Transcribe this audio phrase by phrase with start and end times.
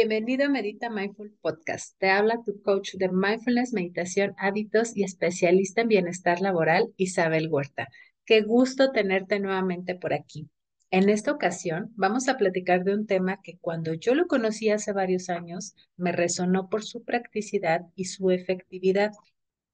[0.00, 1.98] Bienvenido a Medita Mindful Podcast.
[1.98, 7.88] Te habla tu coach de mindfulness, meditación, hábitos y especialista en bienestar laboral, Isabel Huerta.
[8.24, 10.48] Qué gusto tenerte nuevamente por aquí.
[10.92, 14.92] En esta ocasión vamos a platicar de un tema que cuando yo lo conocí hace
[14.92, 19.10] varios años me resonó por su practicidad y su efectividad.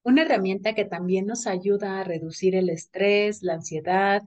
[0.04, 4.22] Una herramienta que también nos ayuda a reducir el estrés, la ansiedad,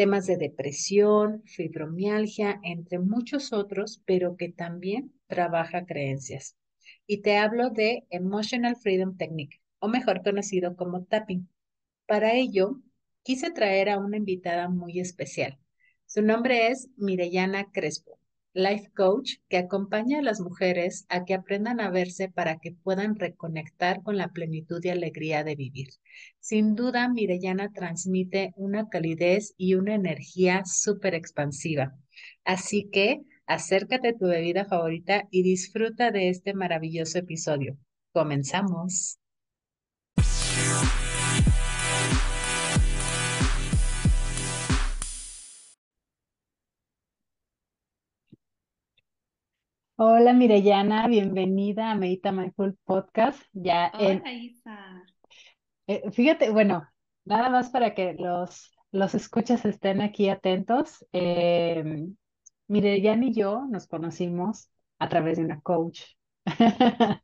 [0.00, 6.56] temas de depresión, fibromialgia, entre muchos otros, pero que también trabaja creencias.
[7.06, 11.50] Y te hablo de Emotional Freedom Technique, o mejor conocido como tapping.
[12.06, 12.80] Para ello,
[13.22, 15.58] quise traer a una invitada muy especial.
[16.06, 18.19] Su nombre es Mirellana Crespo
[18.52, 23.16] life coach que acompaña a las mujeres a que aprendan a verse para que puedan
[23.16, 25.88] reconectar con la plenitud y alegría de vivir.
[26.40, 31.94] Sin duda, Mirellana transmite una calidez y una energía súper expansiva.
[32.44, 37.76] Así que acércate a tu bebida favorita y disfruta de este maravilloso episodio.
[38.12, 39.18] Comenzamos.
[50.02, 53.38] Hola Mirellana, bienvenida a Medita Mindful Podcast.
[53.52, 55.04] Ya Hola Isa.
[55.86, 56.88] Eh, fíjate, bueno,
[57.26, 61.04] nada más para que los, los escuchas estén aquí atentos.
[61.12, 62.06] Eh,
[62.66, 66.00] Mirellana y yo nos conocimos a través de una coach.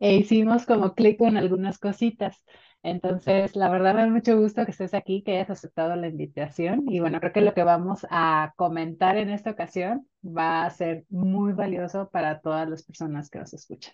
[0.00, 2.42] e hicimos como clic con algunas cositas.
[2.86, 6.84] Entonces, la verdad me da mucho gusto que estés aquí, que hayas aceptado la invitación.
[6.86, 11.04] Y bueno, creo que lo que vamos a comentar en esta ocasión va a ser
[11.08, 13.92] muy valioso para todas las personas que nos escuchan.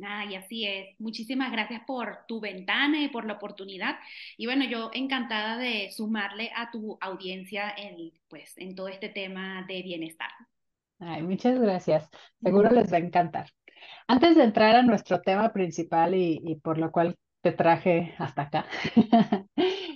[0.00, 0.94] Ay, así es.
[1.00, 3.96] Muchísimas gracias por tu ventana y por la oportunidad.
[4.36, 9.64] Y bueno, yo encantada de sumarle a tu audiencia en, pues, en todo este tema
[9.66, 10.30] de bienestar.
[11.00, 12.08] Ay, muchas gracias.
[12.40, 13.50] Seguro les va a encantar.
[14.06, 18.42] Antes de entrar a nuestro tema principal y, y por lo cual te traje hasta
[18.42, 18.66] acá.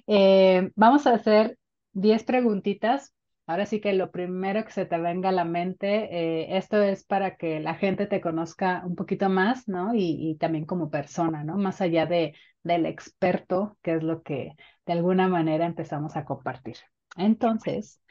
[0.07, 1.57] Eh, vamos a hacer
[1.93, 3.15] 10 preguntitas.
[3.47, 7.05] Ahora sí que lo primero que se te venga a la mente, eh, esto es
[7.05, 9.93] para que la gente te conozca un poquito más, ¿no?
[9.95, 11.57] Y, también como persona, ¿no?
[11.57, 14.53] Más allá de, del experto, que es lo que
[14.85, 16.77] de alguna manera empezamos a compartir.
[17.17, 18.03] Entonces,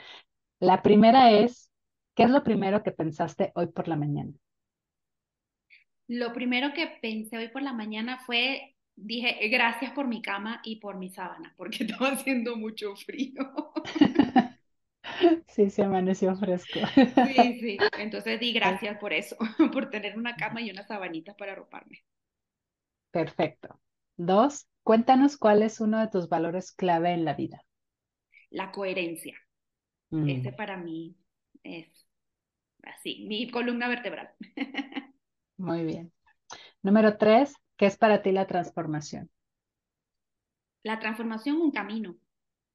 [0.59, 1.69] la primera es,
[2.15, 4.33] ¿qué es lo primero que pensaste hoy por la mañana?
[6.07, 10.77] Lo primero que pensé hoy por la mañana fue dije, gracias por mi cama y
[10.77, 13.53] por mi sábana, porque estaba haciendo mucho frío.
[15.47, 16.79] Sí, se amaneció fresco.
[16.95, 17.77] Sí, sí.
[17.99, 19.35] Entonces di gracias por eso,
[19.73, 22.03] por tener una cama y una sabanita para arroparme.
[23.11, 23.79] Perfecto.
[24.17, 27.63] Dos, cuéntanos cuál es uno de tus valores clave en la vida.
[28.49, 29.37] La coherencia.
[30.09, 30.55] Ese mm.
[30.55, 31.15] para mí
[31.63, 32.07] es
[32.83, 34.29] así, mi columna vertebral.
[35.57, 36.11] Muy bien.
[36.81, 39.29] Número tres, ¿Qué es para ti la transformación?
[40.83, 42.15] La transformación, un camino,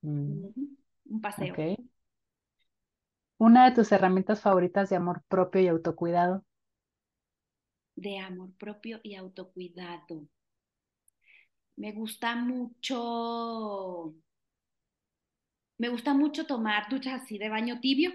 [0.02, 0.48] mm.
[1.06, 1.54] un paseo.
[3.38, 6.44] Una de tus herramientas favoritas de amor propio y autocuidado.
[7.96, 10.28] De amor propio y autocuidado.
[11.76, 14.14] Me gusta mucho,
[15.78, 18.12] me gusta mucho tomar duchas así de baño tibio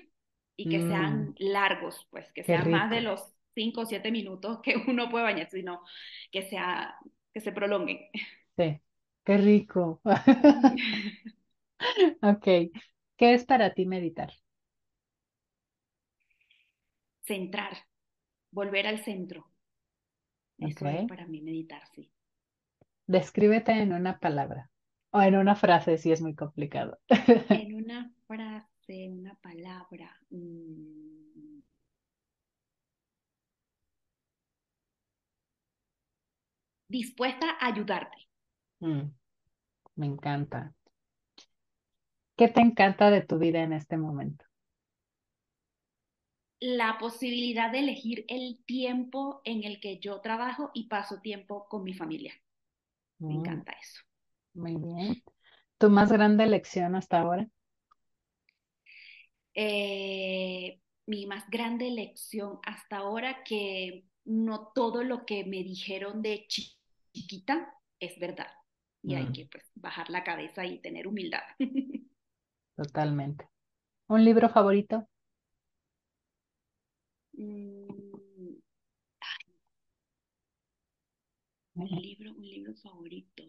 [0.56, 1.36] y que sean mm.
[1.40, 5.50] largos, pues que sean más de los cinco o siete minutos que uno puede bañar,
[5.50, 5.82] sino
[6.32, 6.96] que, sea,
[7.34, 8.00] que se prolonguen.
[8.58, 8.82] Sí,
[9.24, 10.02] qué rico.
[12.22, 14.32] ok, ¿qué es para ti meditar?
[17.26, 17.76] Centrar,
[18.52, 19.48] volver al centro.
[20.58, 22.12] Eso es para mí meditar, sí.
[23.08, 24.70] Descríbete en una palabra
[25.12, 27.00] o en una frase si es muy complicado.
[27.10, 30.18] en una frase, una palabra.
[30.30, 31.03] Mm,
[36.94, 38.30] dispuesta a ayudarte.
[38.80, 39.10] Mm,
[39.96, 40.76] me encanta.
[42.38, 44.46] ¿Qué te encanta de tu vida en este momento?
[46.60, 51.84] La posibilidad de elegir el tiempo en el que yo trabajo y paso tiempo con
[51.84, 52.34] mi familia.
[53.18, 54.02] Me mm, encanta eso.
[54.54, 55.24] Muy bien.
[55.80, 57.48] ¿Tu más grande lección hasta ahora?
[59.56, 66.46] Eh, mi más grande lección hasta ahora que no todo lo que me dijeron de
[66.48, 66.83] chico
[67.14, 68.48] chiquita es verdad.
[69.04, 71.44] Y hay que pues, bajar la cabeza y tener humildad.
[72.76, 73.48] Totalmente.
[74.08, 75.08] ¿Un libro favorito?
[77.38, 78.56] Mm,
[81.76, 83.44] un libro, un libro favorito.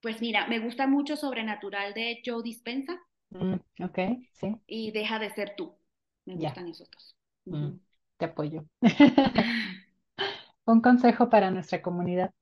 [0.00, 2.98] Pues mira, me gusta mucho Sobrenatural de Joe Dispensa.
[3.30, 3.54] Mm,
[3.84, 3.98] ok,
[4.32, 4.56] sí.
[4.66, 5.76] Y deja de ser tú.
[6.24, 7.16] Me gustan esos dos.
[7.44, 7.78] Mm,
[8.18, 8.64] te apoyo.
[10.64, 12.32] Un consejo para nuestra comunidad.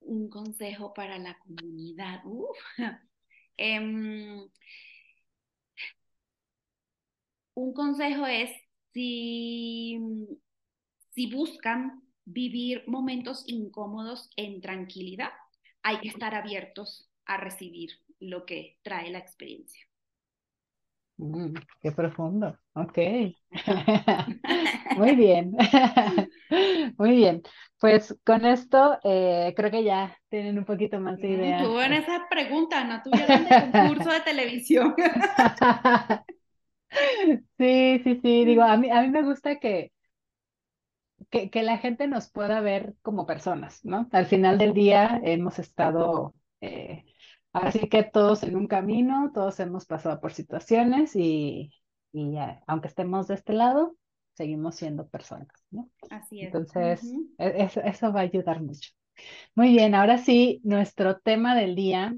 [0.00, 2.22] Un consejo para la comunidad.
[3.58, 4.50] Em,
[7.54, 8.50] un consejo es
[8.92, 9.98] si,
[11.14, 15.30] si buscan vivir momentos incómodos en tranquilidad,
[15.82, 19.85] hay que estar abiertos a recibir lo que trae la experiencia.
[21.18, 22.58] Mm, qué profundo.
[22.74, 22.98] Ok.
[24.98, 25.56] Muy bien.
[26.98, 27.42] Muy bien.
[27.78, 31.62] Pues con esto eh, creo que ya tienen un poquito más de idea.
[31.62, 34.94] Tú en esa pregunta, no tuvieron de concurso de televisión.
[37.58, 38.44] Sí, sí, sí.
[38.44, 39.92] Digo, a mí, a mí me gusta que,
[41.30, 44.08] que, que la gente nos pueda ver como personas, ¿no?
[44.12, 47.04] Al final del día hemos estado eh,
[47.62, 51.70] Así que todos en un camino, todos hemos pasado por situaciones y,
[52.66, 53.96] aunque estemos de este lado,
[54.34, 55.88] seguimos siendo personas, ¿no?
[56.10, 56.46] Así es.
[56.46, 58.90] Entonces, eso, va a ayudar mucho.
[59.54, 62.14] Muy bien, ahora sí, nuestro tema del día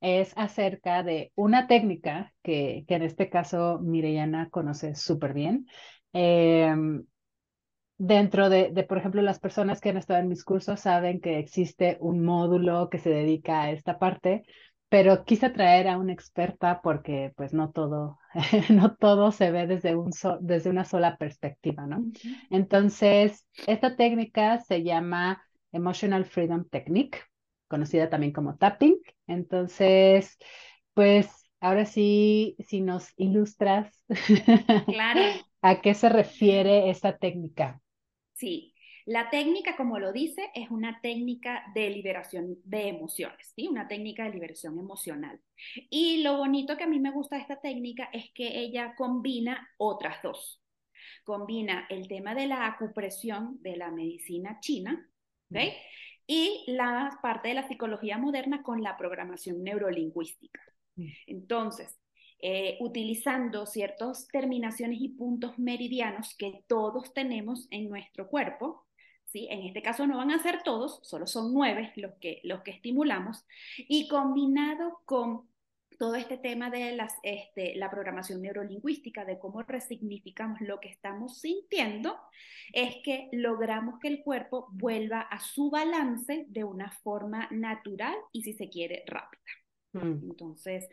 [0.00, 5.66] es acerca de una técnica que, que en este caso Mireyana conoce súper bien.
[6.12, 7.04] Em,
[7.98, 11.40] dentro de, de, por ejemplo, las personas que han estado en mis cursos saben que
[11.40, 14.44] existe un módulo que se dedica a esta parte,
[14.88, 18.18] pero quise traer a una experta porque pues no todo,
[18.70, 20.10] no todo se ve desde, un
[20.40, 22.04] desde una sola perspectiva, ¿no?
[22.50, 25.42] Entonces, esta técnica se llama
[25.72, 27.18] Emotional Freedom Technique,
[27.68, 28.98] conocida también como tapping.
[29.26, 30.38] Entonces,
[30.94, 31.28] pues
[31.60, 34.02] ahora sí, si nos ilustras
[34.86, 35.20] claro.
[35.62, 37.80] a qué se refiere esta técnica.
[38.34, 38.74] Sí,
[39.06, 43.68] la técnica, como lo dice, es una técnica de liberación de emociones, ¿sí?
[43.68, 45.40] Una técnica de liberación emocional.
[45.88, 49.70] Y lo bonito que a mí me gusta de esta técnica es que ella combina
[49.78, 50.60] otras dos.
[51.22, 55.08] Combina el tema de la acupresión de la medicina china.
[56.26, 60.60] Y la parte de la psicología moderna con la programación neurolingüística.
[61.28, 61.96] Entonces,
[62.40, 68.85] eh, utilizando ciertas terminaciones y puntos meridianos que todos tenemos en nuestro cuerpo,
[69.34, 72.70] en este caso no van a ser todos, solo son nueve los que, los que
[72.70, 73.44] estimulamos,
[73.76, 75.48] y combinado con
[75.98, 81.40] todo este tema de las, este, la programación neurolingüística, de cómo resignificamos lo que estamos
[81.40, 82.18] sintiendo,
[82.72, 88.42] es que logramos que el cuerpo vuelva a su balance de una forma natural y,
[88.42, 89.42] si se quiere, rápida.
[89.92, 90.30] Mm.
[90.30, 90.88] Entonces,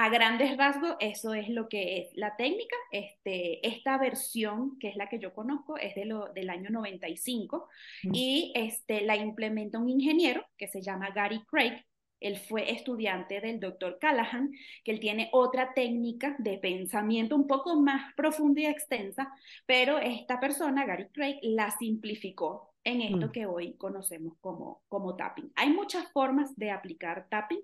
[0.00, 2.76] a grandes rasgos, eso es lo que es la técnica.
[2.92, 7.68] Este, esta versión, que es la que yo conozco, es de lo, del año 95
[8.04, 8.14] mm.
[8.14, 11.84] y este, la implementa un ingeniero que se llama Gary Craig.
[12.20, 14.52] Él fue estudiante del doctor Callahan,
[14.84, 19.32] que él tiene otra técnica de pensamiento un poco más profunda y extensa,
[19.66, 23.32] pero esta persona, Gary Craig, la simplificó en esto mm.
[23.32, 25.50] que hoy conocemos como, como tapping.
[25.56, 27.62] Hay muchas formas de aplicar tapping.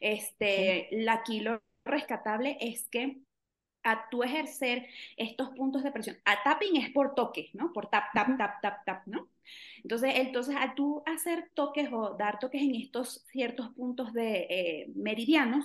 [0.00, 3.18] Este, la kilo rescatable es que
[3.86, 4.86] a tu ejercer
[5.16, 7.72] estos puntos de presión, a tapping es por toques, ¿no?
[7.72, 9.28] Por tap, tap, tap, tap, tap, ¿no?
[9.82, 14.92] Entonces, entonces a tú hacer toques o dar toques en estos ciertos puntos de eh,
[14.96, 15.64] meridianos,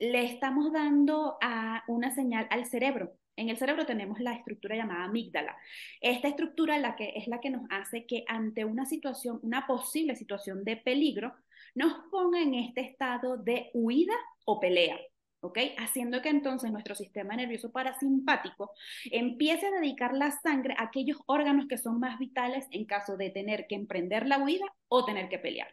[0.00, 3.12] le estamos dando a una señal al cerebro.
[3.36, 5.56] En el cerebro tenemos la estructura llamada amígdala.
[6.00, 10.16] Esta estructura la que, es la que nos hace que ante una situación, una posible
[10.16, 11.34] situación de peligro,
[11.74, 14.14] nos ponga en este estado de huida
[14.44, 14.98] o pelea.
[15.44, 15.58] ¿Ok?
[15.78, 18.72] Haciendo que entonces nuestro sistema nervioso parasimpático
[19.10, 23.30] empiece a dedicar la sangre a aquellos órganos que son más vitales en caso de
[23.30, 25.68] tener que emprender la huida o tener que pelear.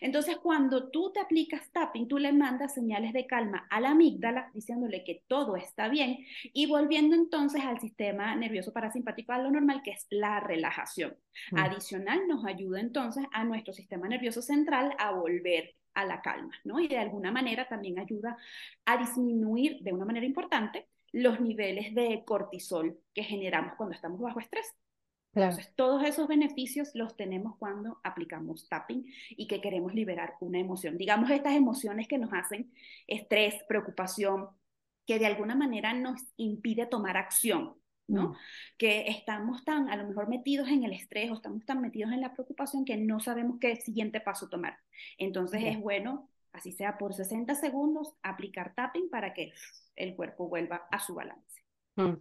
[0.00, 4.50] Entonces, cuando tú te aplicas tapping, tú le mandas señales de calma a la amígdala,
[4.54, 6.18] diciéndole que todo está bien
[6.52, 11.16] y volviendo entonces al sistema nervioso parasimpático a lo normal, que es la relajación.
[11.52, 11.58] Mm.
[11.58, 16.80] Adicional, nos ayuda entonces a nuestro sistema nervioso central a volver a la calma, ¿no?
[16.80, 18.36] Y de alguna manera también ayuda
[18.84, 24.40] a disminuir de una manera importante los niveles de cortisol que generamos cuando estamos bajo
[24.40, 24.74] estrés.
[25.34, 30.96] Entonces, todos esos beneficios los tenemos cuando aplicamos tapping y que queremos liberar una emoción.
[30.96, 32.72] Digamos, estas emociones que nos hacen
[33.08, 34.48] estrés, preocupación,
[35.06, 37.74] que de alguna manera nos impide tomar acción.
[38.06, 38.34] ¿No?
[38.76, 42.20] Que estamos tan, a lo mejor metidos en el estrés o estamos tan metidos en
[42.20, 44.78] la preocupación que no sabemos qué siguiente paso tomar.
[45.18, 49.52] Entonces es bueno, así sea por 60 segundos, aplicar tapping para que
[49.96, 51.62] el cuerpo vuelva a su balance.
[51.96, 52.14] Mm.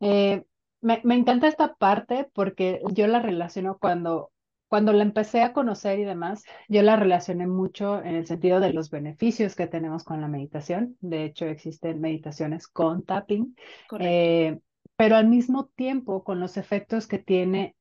[0.00, 0.44] Eh,
[0.82, 4.30] me, me, encanta esta parte porque yo la relaciono cuando
[4.68, 8.72] cuando la empecé a conocer y demás, yo la relacioné mucho en el sentido de
[8.72, 10.96] los beneficios que tenemos con la meditación.
[11.00, 13.56] De hecho, existen meditaciones con tapping,
[14.00, 14.58] eh,
[14.96, 17.76] pero al mismo tiempo con los efectos que tiene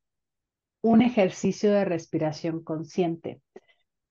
[0.82, 3.42] un ejercicio de respiración consciente.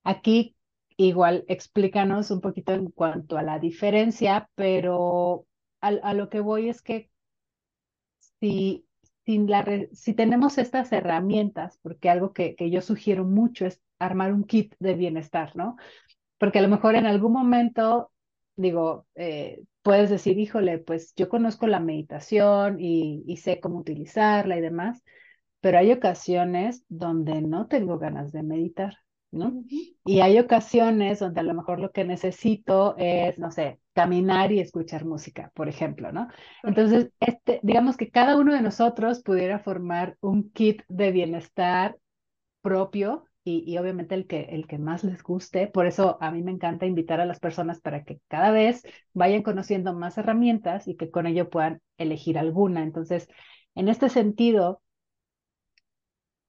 [0.05, 0.57] Aquí
[0.97, 5.47] igual explícanos un poquito en cuanto a la diferencia, pero
[5.81, 7.11] a, a lo que voy es que
[8.41, 8.85] si
[9.93, 14.75] si tenemos estas herramientas, porque algo que, que yo sugiero mucho es armar un kit
[14.79, 15.77] de bienestar, ¿no?
[16.39, 18.13] Porque a lo mejor en algún momento,
[18.57, 24.57] digo, eh, puedes decir, híjole, pues yo conozco la meditación y, y sé cómo utilizarla
[24.57, 25.03] y demás,
[25.61, 28.95] pero hay ocasiones donde no tengo ganas de meditar.
[29.35, 29.65] ¿no?
[30.05, 34.61] Y hay ocasiones donde a lo mejor lo que necesito es, no sé, caminar y
[34.61, 36.29] escuchar música, por ejemplo, ¿no?
[36.63, 41.97] Entonces, este, digamos que cada uno de nosotros pudiera formar un kit de bienestar
[42.63, 45.67] propio y, y, obviamente el que, el que más les guste.
[45.67, 48.83] Por eso a mí me encanta invitar a las personas para que cada vez
[49.13, 52.83] vayan conociendo más herramientas y que con ello puedan elegir alguna.
[52.83, 53.29] Entonces,
[53.75, 54.83] en este sentido,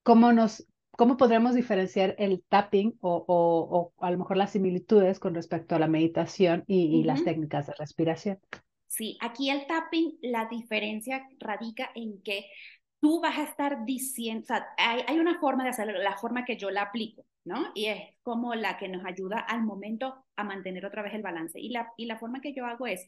[0.03, 0.65] ¿cómo nos,
[0.97, 5.79] ¿Cómo podremos diferenciar el tapping o, o, a lo mejor las similitudes con respecto a
[5.79, 8.39] la meditación y, las técnicas de respiración?
[8.87, 12.45] Sí, aquí el tapping, la diferencia radica en que
[12.99, 14.45] tú vas a estar diciendo,
[14.77, 17.71] hay, hay, una forma de hacerlo, la forma que yo la aplico, ¿no?
[17.75, 21.59] Y es como la que nos ayuda al momento a mantener otra vez el balance.
[21.59, 23.07] Y la, y la forma que yo hago es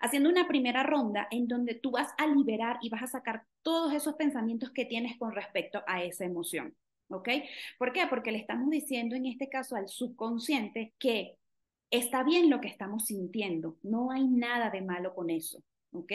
[0.00, 3.92] haciendo una primera ronda en donde tú vas a liberar y vas a sacar todos
[3.92, 6.74] esos pensamientos que tienes con respecto a esa emoción.
[7.10, 7.28] ¿ok?
[7.78, 8.06] ¿Por qué?
[8.08, 11.36] Porque le estamos diciendo en este caso al subconsciente que
[11.90, 16.12] está bien lo que estamos sintiendo, no hay nada de malo con eso, ¿ok?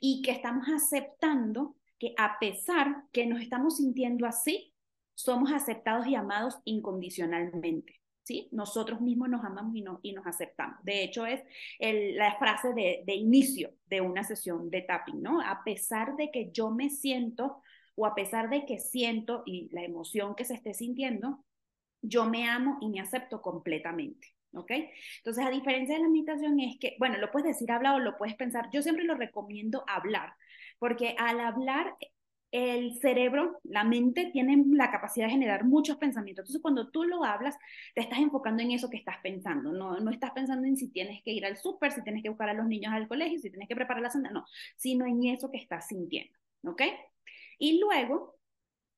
[0.00, 4.74] Y que estamos aceptando que a pesar que nos estamos sintiendo así,
[5.14, 7.94] somos aceptados y amados incondicionalmente.
[8.22, 8.48] ¿Sí?
[8.52, 10.76] Nosotros mismos nos amamos y, y nos aceptamos.
[10.84, 11.42] De hecho, es
[11.80, 15.40] la frase de, de, inicio de una sesión de tapping, ¿no?
[15.40, 17.62] A pesar de que yo me siento
[17.94, 21.42] o a pesar de que siento y la emoción que se esté sintiendo,
[22.02, 24.28] yo me amo y me acepto completamente.
[24.54, 24.70] ¿Ok?
[25.18, 28.16] Entonces, a diferencia de la meditación es que, bueno, lo puedes decir hablar o lo
[28.16, 28.70] puedes pensar.
[28.72, 30.32] Yo siempre lo recomiendo hablar,
[30.78, 31.96] porque al hablar,
[32.50, 36.44] el cerebro, la mente, tiene la capacidad de generar muchos pensamientos.
[36.44, 37.56] Entonces, cuando tú lo hablas,
[37.94, 39.72] te estás enfocando en eso que estás pensando.
[39.72, 42.48] No, no estás pensando en si tienes que ir al súper, si tienes que buscar
[42.48, 44.44] a los niños al colegio, si tienes que preparar la cena, no,
[44.76, 46.32] sino en eso que estás sintiendo.
[46.64, 46.82] ¿Ok?
[47.58, 48.37] Y luego,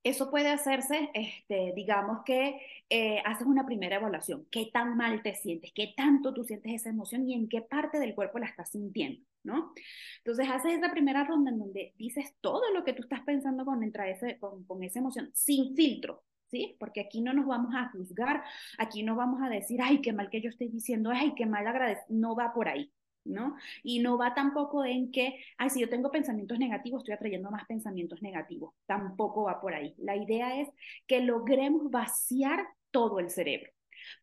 [0.02, 4.46] eso puede hacerse, este, digamos que eh, haces una primera evaluación.
[4.50, 5.72] ¿Qué tan mal te sientes?
[5.74, 9.24] ¿Qué tanto tú sientes esa emoción y en qué parte del cuerpo la estás sintiendo?
[9.42, 9.72] ¿no?
[10.18, 13.82] Entonces haces esa primera ronda en donde dices todo lo que tú estás pensando con,
[13.82, 16.76] ese, con, con esa emoción, sin filtro, ¿sí?
[16.78, 18.42] Porque aquí no nos vamos a juzgar,
[18.78, 21.66] aquí no vamos a decir, ay, qué mal que yo estoy diciendo, ay, qué mal
[21.66, 22.92] agradezco, no va por ahí,
[23.24, 23.56] ¿no?
[23.82, 27.66] Y no va tampoco en que, ay, si yo tengo pensamientos negativos, estoy atrayendo más
[27.66, 28.74] pensamientos negativos.
[28.86, 29.94] Tampoco va por ahí.
[29.98, 30.68] La idea es
[31.06, 33.70] que logremos vaciar todo el cerebro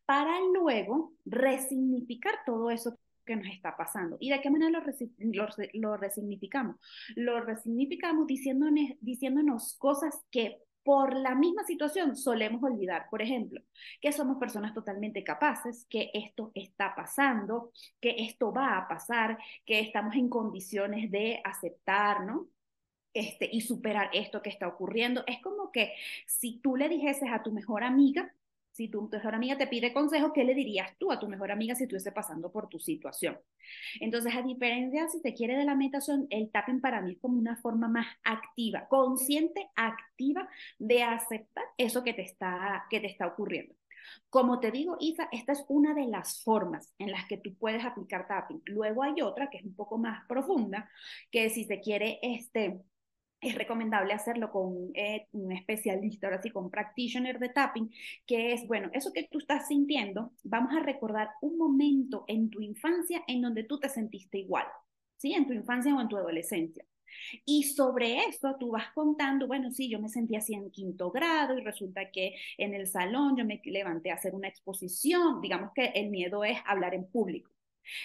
[0.04, 4.16] para luego resignificar todo eso que nos está pasando.
[4.20, 4.80] ¿Y de qué manera lo,
[5.74, 6.76] lo, resignificamos?
[7.14, 13.60] Lo resignificamos diciéndonos, diciéndonos cosas que por la misma situación solemos olvidar, por ejemplo,
[14.00, 19.80] que somos personas totalmente capaces, que esto está pasando, que esto va a pasar, que
[19.80, 22.48] estamos en condiciones de aceptar, ¿no?
[23.12, 25.24] Este, y superar esto que está ocurriendo.
[25.26, 25.92] Es como que
[26.26, 28.32] si tú le dijeses a tu mejor amiga,
[28.78, 31.74] si tu mejor amiga te pide consejo, ¿qué le dirías tú a tu mejor amiga
[31.74, 33.36] si estuviese pasando por tu situación?
[34.00, 37.40] Entonces, a diferencia, si te quiere de la meditación, el tapping para mí es como
[37.40, 43.26] una forma más activa, consciente, activa de aceptar eso que te está, que te está
[43.26, 43.74] ocurriendo.
[44.30, 47.84] Como te digo, Isa, esta es una de las formas en las que tú puedes
[47.84, 48.62] aplicar tapping.
[48.66, 50.88] Luego hay otra que es un poco más profunda,
[51.32, 52.80] que si se quiere este,
[53.40, 57.90] es recomendable hacerlo con eh, un especialista, ahora sí, con practitioner de tapping,
[58.26, 62.60] que es, bueno, eso que tú estás sintiendo, vamos a recordar un momento en tu
[62.60, 64.66] infancia en donde tú te sentiste igual,
[65.16, 65.34] ¿sí?
[65.34, 66.84] En tu infancia o en tu adolescencia.
[67.44, 71.56] Y sobre eso tú vas contando, bueno, sí, yo me sentí así en quinto grado
[71.58, 75.86] y resulta que en el salón yo me levanté a hacer una exposición, digamos que
[75.94, 77.50] el miedo es hablar en público.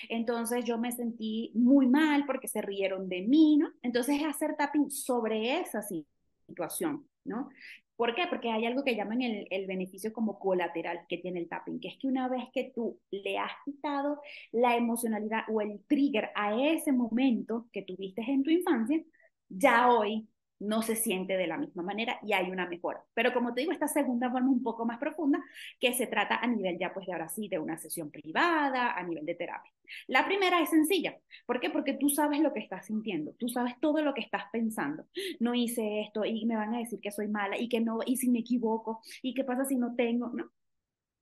[0.10, 3.72] Entonces yo me sentí muy mal porque se rieron de mí, ¿no?
[3.82, 7.50] Entonces es hacer tapping sobre esa situación, ¿no?
[7.96, 8.24] ¿Por qué?
[8.28, 11.90] Porque hay algo que llaman el, el, beneficio como colateral que tiene el tapping, que
[11.90, 14.20] es que una vez que tú le has quitado
[14.52, 19.02] la emocionalidad o el trigger a ese momento que tuviste en tu infancia,
[19.48, 20.28] ya hoy
[20.64, 23.04] no se siente de la misma manera y hay una mejora.
[23.14, 25.44] Pero como te digo, esta segunda forma un poco más profunda,
[25.80, 29.04] que se trata a nivel ya, pues de ahora sí, de una sesión privada, a
[29.04, 29.72] nivel de terapia.
[30.08, 31.18] La primera es sencilla.
[31.46, 31.70] ¿Por qué?
[31.70, 35.06] Porque tú sabes lo que estás sintiendo, tú sabes todo lo que estás pensando.
[35.40, 38.18] No hice esto y me van a decir que soy mala y que no, y
[38.18, 40.50] si me equivoco, y qué pasa si no tengo, ¿no?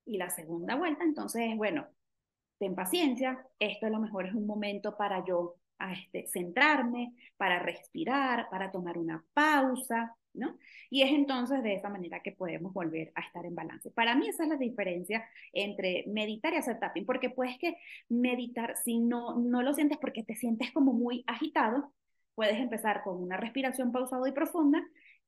[0.04, 1.86] Y la segunda vuelta, entonces, bueno,
[2.58, 7.58] ten paciencia, esto a lo mejor es un momento para yo a este, centrarme, para
[7.58, 10.56] respirar, para tomar una pausa, ¿no?
[10.90, 13.90] Y es entonces de esa manera que podemos volver a estar en balance.
[13.90, 17.76] Para mí esa es la diferencia entre meditar y hacer tapping, porque puedes que
[18.08, 21.92] meditar, si no, no lo sientes porque te sientes como muy agitado,
[22.34, 24.82] puedes empezar con una respiración pausada y profunda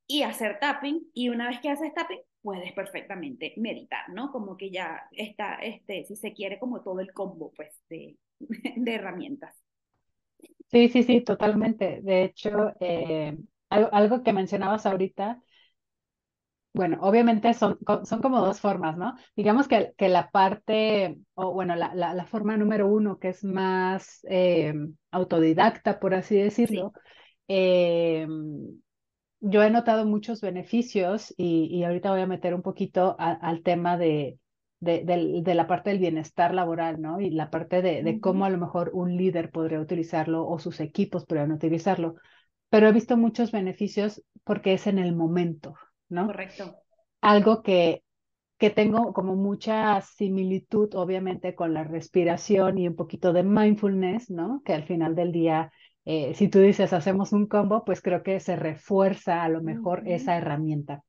[0.06, 4.30] y hacer tapping, y una vez que haces tapping, puedes perfectamente meditar, ¿no?
[4.30, 8.18] Como que ya está, este, si se quiere, como todo el combo, pues, de,
[8.76, 9.63] de herramientas.
[10.70, 12.00] Sí, sí, sí, totalmente.
[12.02, 13.36] De hecho, eh,
[13.70, 15.40] algo, que mencionabas ahorita,
[16.72, 19.14] bueno, obviamente son, son como dos formas, ¿no?
[19.36, 24.20] Digamos que, que la parte, o bueno, la, la, forma número uno, que es más
[24.28, 24.74] eh,
[25.12, 26.92] autodidacta, por así decirlo,
[27.48, 28.26] eh,
[29.40, 33.96] yo he notado muchos beneficios y, y, ahorita voy a meter un poquito al tema
[33.98, 34.38] de,
[34.84, 37.20] de, la parte del bienestar laboral, ¿no?
[37.20, 41.26] Y la parte de, cómo a lo mejor un líder podría utilizarlo o sus equipos
[41.26, 42.16] podrían utilizarlo.
[42.68, 45.74] Pero he visto muchos beneficios porque es en el momento,
[46.08, 46.26] ¿no?
[46.26, 46.76] Correcto.
[47.20, 48.02] Algo que,
[48.58, 54.62] que tengo como mucha similitud, obviamente, con la respiración y un poquito de mindfulness, ¿no?
[54.64, 55.72] Que al final del día,
[56.04, 60.02] eh, si tú dices hacemos un combo, pues creo que se refuerza a lo mejor
[60.06, 61.02] esa herramienta.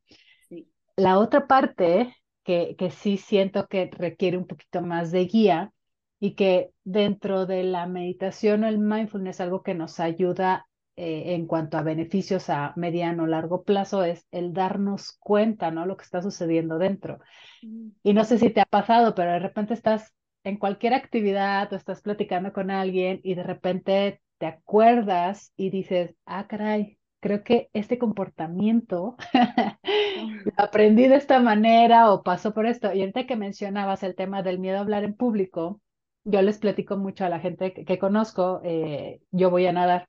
[0.48, 0.70] Sí.
[0.96, 2.16] La otra parte
[2.46, 5.74] que, que sí siento que requiere un poquito más de guía
[6.20, 11.46] y que dentro de la meditación o el mindfulness algo que nos ayuda eh, en
[11.46, 15.86] cuanto a beneficios a mediano o largo plazo es el darnos cuenta, ¿no?
[15.86, 17.20] Lo que está sucediendo dentro.
[17.62, 20.14] Y no sé si te ha pasado, pero de repente estás
[20.46, 26.16] en cualquier actividad o estás platicando con alguien y de repente te acuerdas y dices,
[26.26, 29.18] ah, caray, creo que este comportamiento
[30.46, 32.94] lo aprendí de esta manera o pasó por esto.
[32.94, 35.82] Y ahorita que mencionabas el tema del miedo a hablar en público,
[36.24, 40.08] yo les platico mucho a la gente que, conozco, eh, yo voy a nadar.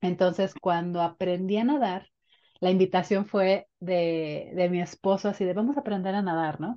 [0.00, 2.08] Entonces, cuando aprendí a nadar,
[2.58, 6.76] la invitación fue de, de mi esposo, así de vamos a aprender a nadar, ¿no?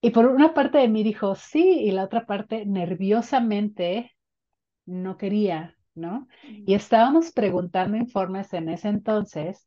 [0.00, 4.12] Y por una parte de mí dijo sí, y la otra parte nerviosamente
[4.84, 6.28] no quería, ¿no?
[6.42, 9.66] Y estábamos preguntando informes en ese entonces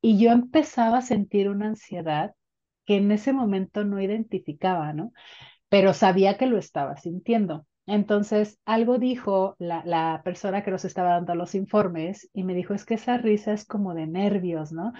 [0.00, 2.34] y yo empezaba a sentir una ansiedad
[2.86, 5.12] que en ese momento no identificaba, ¿no?
[5.68, 7.66] Pero sabía que lo estaba sintiendo.
[7.86, 12.74] Entonces, algo dijo la, la persona que nos estaba dando los informes y me dijo,
[12.74, 14.92] es que esa risa es como de nervios, ¿no?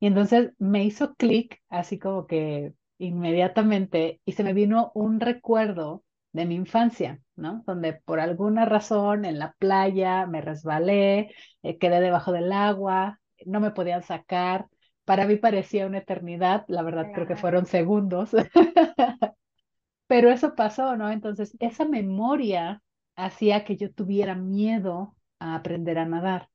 [0.00, 6.04] Y entonces me hizo clic, así como que inmediatamente, y se me vino un recuerdo
[6.36, 7.64] de mi infancia, ¿no?
[7.66, 13.58] Donde por alguna razón en la playa me resbalé, eh, quedé debajo del agua, no
[13.60, 14.66] me podían sacar.
[15.06, 18.32] Para mí parecía una eternidad, la verdad creo que fueron segundos.
[20.06, 21.10] Pero eso pasó, ¿no?
[21.10, 22.82] Entonces, esa memoria
[23.16, 26.48] hacía que yo tuviera miedo a aprender a nadar.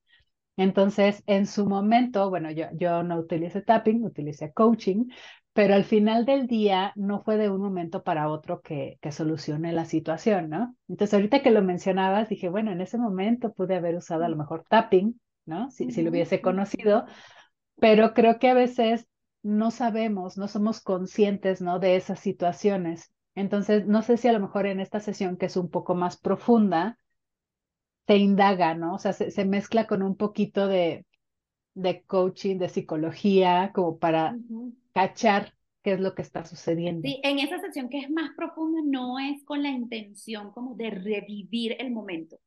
[0.57, 5.05] Entonces, en su momento, bueno, yo, yo no utilicé tapping, utilicé coaching,
[5.53, 9.73] pero al final del día no fue de un momento para otro que, que solucione
[9.73, 10.75] la situación, ¿no?
[10.87, 14.37] Entonces, ahorita que lo mencionabas, dije, bueno, en ese momento pude haber usado a lo
[14.37, 15.69] mejor tapping, ¿no?
[15.71, 17.05] Si, si lo hubiese conocido,
[17.79, 19.07] pero creo que a veces
[19.43, 21.79] no sabemos, no somos conscientes, ¿no?
[21.79, 23.11] De esas situaciones.
[23.35, 26.17] Entonces, no sé si a lo mejor en esta sesión, que es un poco más
[26.17, 26.97] profunda,
[28.07, 28.95] se indaga, ¿no?
[28.95, 31.05] O sea, se, mezcla con un poquito de,
[31.73, 34.35] de coaching, de psicología, como para
[34.93, 37.07] cachar qué es lo que está sucediendo.
[37.07, 40.91] Sí, en esa sesión que es más profunda no es con la intención como de
[40.91, 42.39] revivir el momento,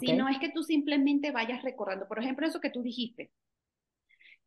[0.00, 3.30] sino es que tú simplemente vayas recordando, por ejemplo, eso que tú dijiste.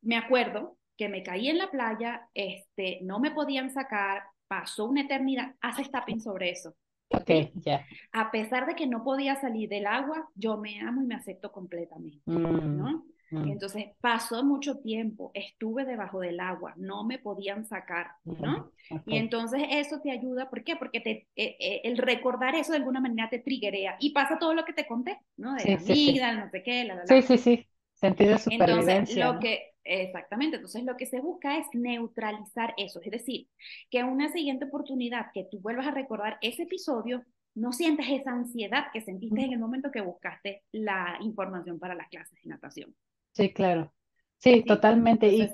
[0.01, 5.01] Me acuerdo que me caí en la playa, este, no me podían sacar, pasó una
[5.01, 6.75] eternidad, haces tapping sobre eso.
[7.09, 7.85] Ok, ya.
[8.11, 11.51] A pesar de que no podía salir del agua, yo me amo y me acepto
[11.51, 12.77] completamente, mm.
[12.77, 13.05] ¿no?
[13.31, 13.51] Mm.
[13.51, 18.71] Entonces pasó mucho tiempo, estuve debajo del agua, no me podían sacar, ¿no?
[19.07, 20.75] Y entonces eso te ayuda, ¿por qué?
[20.75, 24.53] Porque te, eh, eh, el recordar eso de alguna manera te triguea y pasa todo
[24.53, 25.55] lo que te conté, ¿no?
[25.55, 28.91] De sí, la no sé qué, la, la, Sí, sí, sí, sentido de supervivencia.
[28.93, 33.47] Entonces, lo que, exactamente, entonces lo que se busca es neutralizar eso, es decir,
[33.89, 37.23] que una siguiente oportunidad que tú vuelvas a recordar ese episodio,
[37.55, 42.09] no sientas esa ansiedad que sentiste en el momento que buscaste la información para las
[42.09, 42.95] clases de natación.
[43.33, 43.93] Sí, claro.
[44.37, 45.27] Sí, totalmente.
[45.27, 45.47] y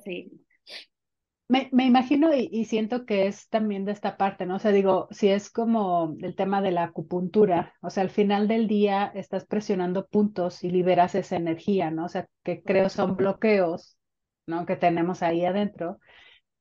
[1.49, 4.55] Me, me, imagino y, y, siento que es también de esta parte, ¿no?
[4.55, 8.49] O sea, digo, si es como el tema de la acupuntura, o sea, al final
[8.49, 12.05] del día estás presionando puntos y liberas esa energía, ¿no?
[12.05, 13.97] O sea, que creo son bloqueos,
[14.45, 14.65] ¿no?
[14.65, 15.99] Que tenemos ahí adentro.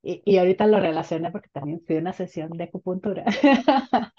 [0.02, 3.24] Y, y ahorita lo relacioné porque también fui a una sesión de acupuntura.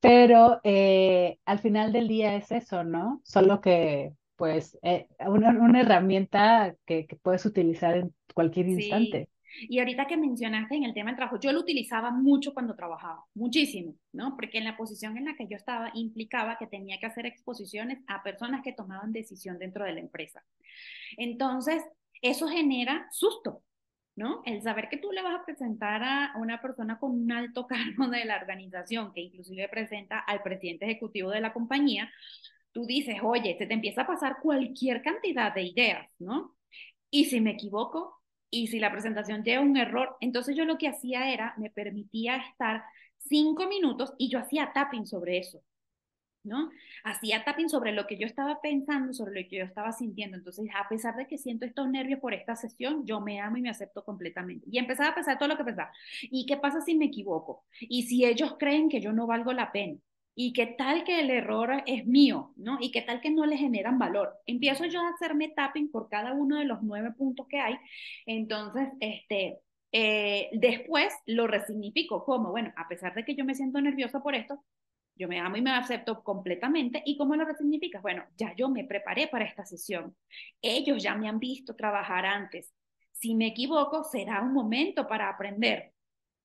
[0.00, 3.20] Pero eh, al final del día es eso, ¿no?
[3.24, 8.72] Solo que, pues, eh, una, una, herramienta que, que, puedes utilizar en cualquier sí.
[8.72, 9.28] instante.
[9.62, 13.24] Y ahorita que mencionaste en el tema del trabajo, yo lo utilizaba mucho cuando trabajaba,
[13.34, 14.36] muchísimo, ¿no?
[14.36, 17.98] Porque en la posición en la que yo estaba implicaba que tenía que hacer exposiciones
[18.06, 20.44] a personas que tomaban decisión dentro de la empresa.
[21.16, 21.82] Entonces,
[22.22, 23.64] eso genera susto,
[24.14, 24.42] ¿no?
[24.44, 28.06] El saber que tú le vas a presentar a una persona con un alto cargo
[28.06, 32.08] de la organización, que inclusive presenta al presidente ejecutivo de la compañía,
[32.78, 36.54] tú dices, oye, se te empieza a pasar cualquier cantidad de ideas, ¿no?
[37.10, 40.86] Y si me equivoco, y si la presentación lleva un error, entonces yo lo que
[40.86, 42.84] hacía era, me permitía estar
[43.18, 45.60] cinco minutos y yo hacía tapping sobre eso.
[46.44, 46.70] ¿no?
[47.02, 50.36] Hacía tapping sobre lo que yo estaba pensando, sobre lo que yo estaba sintiendo.
[50.36, 53.62] Entonces, a pesar de que siento estos nervios por esta sesión, yo me amo y
[53.62, 54.64] me acepto completamente.
[54.70, 55.90] Y empezaba a pensar todo lo que pensaba.
[56.22, 57.64] ¿Y qué pasa si me equivoco?
[57.80, 59.98] ¿Y si ellos creen que yo no valgo la pena?
[60.40, 62.52] ¿Y qué tal que el error es mío?
[62.54, 62.78] ¿no?
[62.80, 64.36] ¿Y qué tal que no le generan valor?
[64.46, 67.74] Empiezo yo a hacerme tapping por cada uno de los nueve puntos que hay.
[68.24, 69.58] Entonces, este,
[69.90, 74.36] eh, después lo resignifico como, bueno, a pesar de que yo me siento nerviosa por
[74.36, 74.64] esto,
[75.16, 77.02] yo me amo y me acepto completamente.
[77.04, 78.00] ¿Y cómo lo resignificas?
[78.00, 80.14] Bueno, ya yo me preparé para esta sesión.
[80.62, 82.72] Ellos ya me han visto trabajar antes.
[83.10, 85.94] Si me equivoco, será un momento para aprender.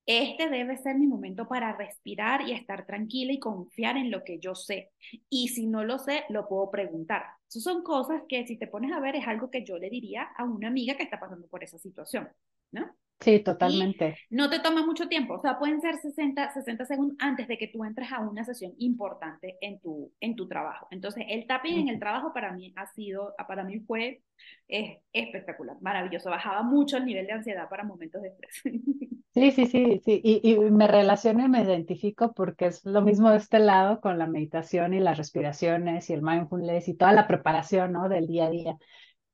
[0.06, 4.38] Este debe ser mi momento para respirar y estar tranquila y confiar en lo que
[4.38, 4.92] yo sé.
[5.30, 7.22] Y si no lo sé, lo puedo preguntar.
[7.48, 10.28] Esas son cosas que si te pones a ver es algo que yo le diría
[10.36, 12.28] a una amiga que está pasando por esa situación,
[12.72, 12.94] ¿no?
[13.20, 14.18] Sí, totalmente.
[14.28, 17.56] Y no te toma mucho tiempo, o sea, pueden ser 60, 60 segundos antes de
[17.56, 20.88] que tú entres a una sesión importante en tu, en tu trabajo.
[20.90, 24.22] Entonces, el tapping en el trabajo para mí ha sido, para mí fue
[24.68, 26.30] es, espectacular, maravilloso.
[26.30, 28.62] Bajaba mucho el nivel de ansiedad para momentos de estrés.
[29.34, 30.20] Sí, sí, sí, sí.
[30.22, 34.16] Y, y me relaciono y me identifico porque es lo mismo de este lado con
[34.16, 38.08] la meditación y las respiraciones y el mindfulness y toda la preparación, ¿no?
[38.08, 38.78] Del día a día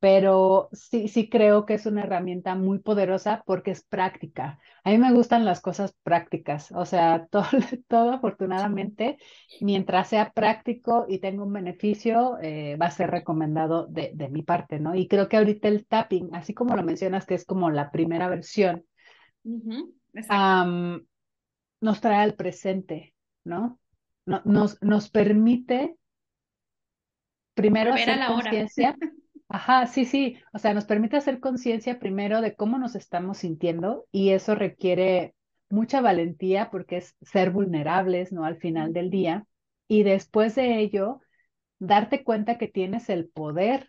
[0.00, 4.58] pero sí, sí creo que es una herramienta muy poderosa porque es práctica.
[4.82, 7.46] A mí me gustan las cosas prácticas, o sea, todo,
[7.86, 9.18] todo afortunadamente,
[9.60, 14.42] mientras sea práctico y tenga un beneficio, eh, va a ser recomendado de, de, mi
[14.42, 14.94] parte, ¿no?
[14.94, 18.28] Y creo que ahorita el tapping, así como lo mencionas, que es como la primera
[18.28, 18.84] versión,
[19.44, 19.60] uh
[20.14, 20.96] -huh.
[20.96, 21.06] um,
[21.82, 23.78] nos trae al presente, ¿no?
[24.24, 25.96] no nos, nos permite
[27.54, 28.96] primero Volver hacer conciencia.
[29.50, 30.38] Ajá, sí, sí.
[30.52, 35.34] O sea, nos permite hacer conciencia primero de cómo nos estamos sintiendo y eso requiere
[35.70, 38.44] mucha valentía porque es ser vulnerables, ¿no?
[38.44, 39.46] Al final del día.
[39.88, 41.20] Y después de ello,
[41.80, 43.88] darte cuenta que tienes el poder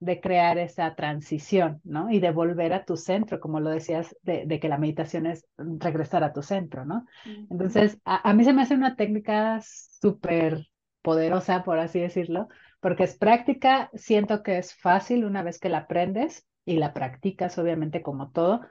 [0.00, 2.10] de crear esa transición, ¿no?
[2.10, 5.46] Y de volver a tu centro, como lo decías, de, de que la meditación es
[5.58, 7.06] regresar a tu centro, ¿no?
[7.50, 10.66] Entonces, a, a mí se me hace una técnica súper
[11.02, 12.48] poderosa, por así decirlo,
[12.82, 17.56] porque es práctica, siento que es fácil una vez que la aprendes y la practicas,
[17.56, 18.62] obviamente, como todo,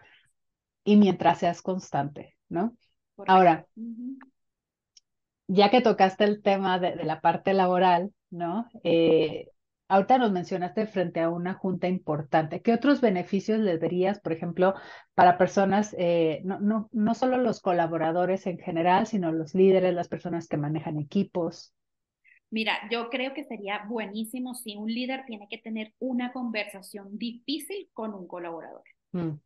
[0.84, 2.76] y mientras seas constante, ¿no?
[3.16, 3.34] Correcto.
[3.34, 4.18] Ahora, uh -huh.
[5.48, 8.68] ya que tocaste el tema de, de la parte laboral, ¿no?
[8.84, 9.48] Eh,
[9.88, 12.62] ahorita nos mencionaste frente a una junta importante.
[12.62, 14.74] ¿Qué otros beneficios le darías, por ejemplo,
[15.16, 20.10] para personas, eh, no, no, no solo los colaboradores en general, sino los líderes, las
[20.10, 21.74] personas que manejan equipos?
[22.52, 27.90] Mira, yo creo que sería buenísimo si un líder tiene que tener una conversación difícil
[27.94, 28.84] con un colaborador.
[29.14, 29.40] Mm.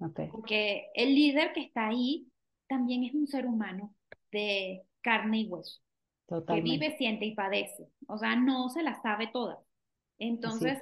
[0.00, 0.28] Okay.
[0.30, 2.28] Porque el líder que está ahí
[2.68, 3.94] también es un ser humano
[4.30, 5.80] de carne y hueso.
[6.26, 6.70] Totalmente.
[6.70, 7.88] Que vive, siente y padece.
[8.06, 9.58] O sea, no se la sabe toda.
[10.18, 10.78] Entonces,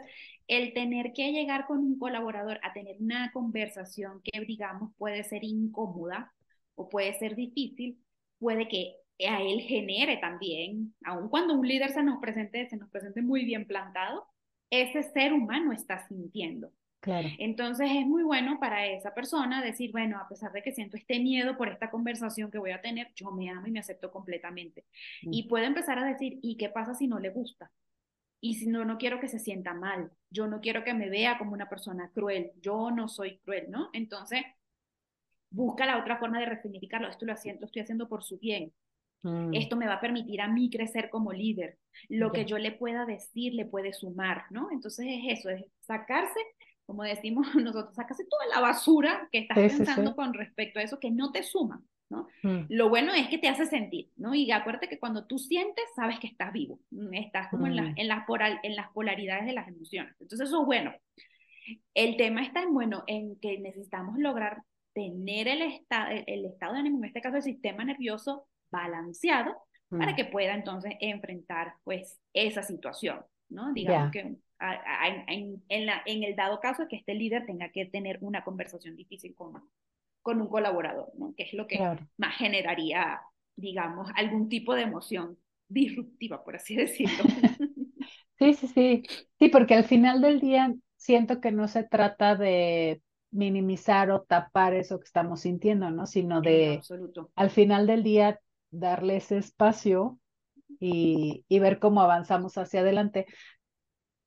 [0.48, 5.44] el tener que llegar con un colaborador a tener una conversación que, digamos, puede ser
[5.44, 6.32] incómoda
[6.74, 7.98] o puede ser difícil,
[8.38, 12.90] puede que a él genere también, aun cuando un líder se nos presente, se nos
[12.90, 14.26] presente muy bien plantado,
[14.70, 16.72] ese ser humano está sintiendo.
[17.00, 17.28] Claro.
[17.38, 21.20] Entonces es muy bueno para esa persona decir, bueno, a pesar de que siento este
[21.20, 24.84] miedo por esta conversación que voy a tener, yo me amo y me acepto completamente.
[25.22, 25.32] Mm.
[25.32, 27.70] Y puede empezar a decir, ¿y qué pasa si no le gusta?
[28.40, 31.38] Y si no, no quiero que se sienta mal, yo no quiero que me vea
[31.38, 33.88] como una persona cruel, yo no soy cruel, ¿no?
[33.92, 34.42] Entonces,
[35.50, 38.72] busca la otra forma de resignificarlo, esto lo siento, estoy haciendo por su bien,
[39.22, 39.54] Mm.
[39.54, 41.78] Esto me va a permitir a mí crecer como líder.
[42.08, 42.44] Lo okay.
[42.44, 44.68] que yo le pueda decir le puede sumar, ¿no?
[44.70, 46.40] Entonces es eso, es sacarse
[46.86, 51.10] como decimos nosotros, sácase toda la basura que estás pensando con respecto a eso que
[51.10, 52.28] no te suma, ¿no?
[52.42, 52.66] Mm.
[52.68, 54.34] Lo bueno es que te hace sentir, ¿no?
[54.34, 56.80] Y acuérdate que cuando tú sientes, sabes que estás vivo,
[57.12, 57.94] estás como en, la, mm.
[57.96, 58.24] en, las
[58.62, 60.14] en las polaridades de las emociones.
[60.20, 60.94] Entonces eso es bueno.
[61.94, 64.62] El tema está en, bueno, en que necesitamos lograr
[64.94, 69.54] tener el, estado el estado de ánimo, en este caso el sistema nervioso, balanceado
[69.88, 70.16] para mm.
[70.16, 73.72] que pueda entonces enfrentar pues esa situación, ¿no?
[73.72, 78.18] Digamos que en, en, la, en, el dado caso que este líder tenga que tener
[78.20, 79.62] una conversación difícil con,
[80.22, 81.34] con un colaborador, ¿no?
[81.36, 81.78] Que es lo que
[82.16, 83.20] más generaría,
[83.54, 87.24] digamos, algún tipo de emoción disruptiva, por así decirlo.
[88.38, 89.02] Sí, sí, sí.
[89.38, 93.00] Sí, porque al final del día siento que no se trata de
[93.30, 96.06] minimizar o tapar eso que estamos sintiendo, ¿no?
[96.06, 96.80] Sino de,
[97.34, 98.38] al final del día,
[98.70, 100.18] darle ese espacio
[100.80, 103.26] y, y, ver cómo avanzamos hacia adelante.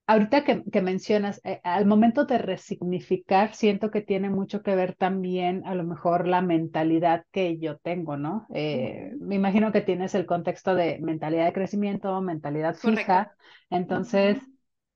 [0.08, 4.96] Ahorita que, que mencionas, eh, al momento de resignificar, siento que tiene mucho que ver
[4.96, 8.48] también a lo mejor la mentalidad que yo tengo, ¿no?
[8.52, 13.36] Eh, me imagino que tienes el contexto de mentalidad de crecimiento, mentalidad fija.
[13.70, 14.40] Entonces,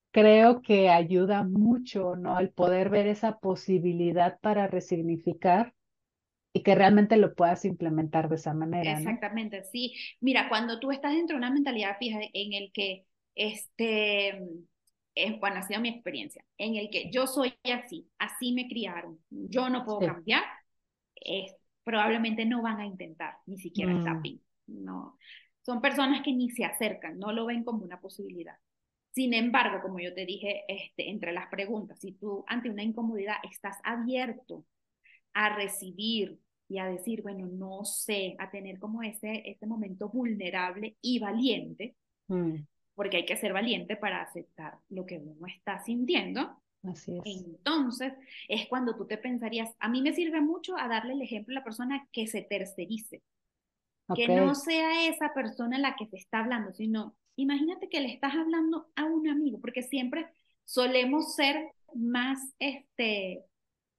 [0.09, 2.39] creo que ayuda mucho, ¿no?
[2.39, 5.75] El poder ver esa posibilidad para resignificar
[6.53, 8.91] y que realmente lo puedas implementar de esa manera.
[8.91, 9.95] Exactamente, sí.
[10.21, 14.39] Mira, cuando tú estás dentro de una mentalidad fija en el que, este,
[15.15, 19.19] es, bueno, ha sido mi experiencia, en el que yo soy así, así me criaron,
[19.29, 20.43] yo no puedo cambiar,
[21.15, 24.05] es, probablemente no van a intentar ni siquiera el mm.
[24.05, 25.17] tapping, no.
[25.63, 28.55] Son personas que ni se acercan, no lo ven como una posibilidad.
[29.11, 33.35] Sin embargo, como yo te dije, este, entre las preguntas, si tú ante una incomodidad
[33.49, 34.65] estás abierto
[35.33, 40.97] a recibir y a decir, bueno, no sé, a tener como ese, este momento vulnerable
[41.01, 41.95] y valiente,
[42.27, 42.55] mm.
[42.95, 46.61] porque hay que ser valiente para aceptar lo que uno está sintiendo.
[46.83, 47.23] Así es.
[47.25, 48.13] Entonces,
[48.47, 51.59] es cuando tú te pensarías, a mí me sirve mucho a darle el ejemplo a
[51.59, 53.21] la persona que se tercerice,
[54.15, 58.33] que no sea esa persona la que te está hablando, sino imagínate que le estás
[58.33, 60.27] hablando a un amigo, porque siempre
[60.65, 63.43] solemos ser más, este,